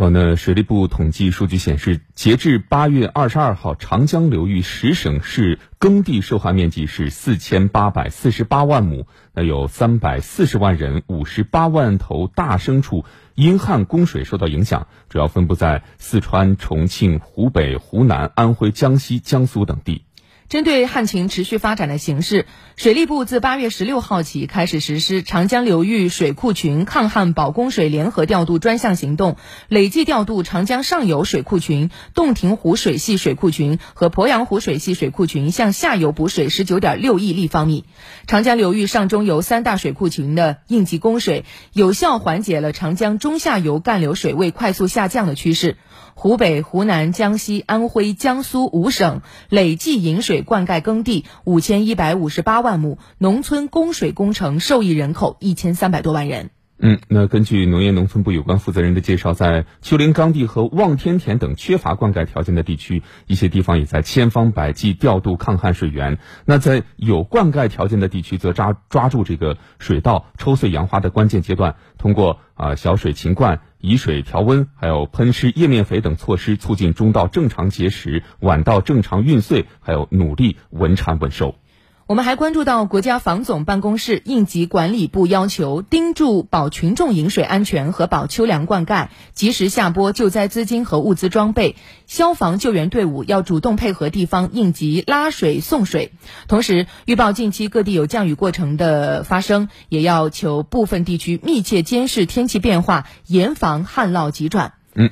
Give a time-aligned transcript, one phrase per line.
[0.00, 20.04] 呃，那水利部统计数据显示，截至八月二十二号，长江流域十省市耕地受旱面积是四千八百四十八万亩，那有三百四十万人、五十八万头大牲畜因旱供水受到影响，主要分布在四川、重庆、湖北、湖南、安徽、江西、江苏等地。
[20.48, 29.36] 针对旱情持续发展的形势，水利部自八月十六号起开始实施长江流域水库群抗旱保供水联合调度专项行动，
[29.68, 37.84] 累计调度长江上游水库群、洞庭湖水系水库群和鄱阳湖水系水库群向下游补水十九点六亿立方米。
[38.26, 45.76] 长江流域上中游三大水库群的应急供水，有效缓解了长江中下游干流水位快速下降的趋势。
[46.14, 56.50] 湖北、湖南、江西、安徽、江苏五省累计引水灌溉耕地五千一百五十八万亩，农村供水工程受益人口一千三百多万人。
[56.80, 66.18] 嗯，那根据农业农村部有关负责人的介绍，在丘陵岗地和望天田等缺乏灌溉条件的地区，一些地方也在千方百计调度抗旱水源。
[66.44, 81.56] 那在有灌溉条件的地区，则抓抓住这个水稻抽穗扬花的关键阶段，通过啊小水勤灌、以水调温，还有喷施叶面肥等措施，促进中稻正常结实，晚稻正常运穗，还有努力稳产稳收。
[82.08, 91.76] 我们还关注到，国家防总办公室应急管理部要求盯住保群众饮水安全和保秋粮灌溉，及时下拨救灾资金和物资装备。
[92.06, 96.12] 消防救援队伍要主动配合地方应急拉水送水。
[96.46, 104.72] 同时，预报近期各地有降雨过程的发生，也要求部分地区密切监视天气变化，严防旱涝急转。
[104.94, 105.10] 嗯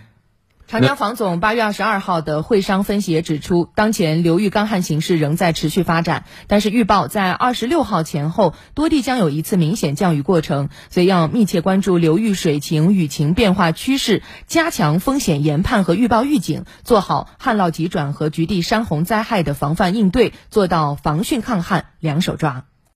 [0.69, 22.64] 长江防总八月二十二号的会商分析也指出，当前流域干旱形势仍在持续发展，但是预报在二十六号前后多地将有一次明显降雨过程，所以要密切关注流域水情、雨情变化趋势，加强风险研判和预报预警，做好旱涝急转和局地山洪灾害的防范应对，做到防汛抗旱两手抓。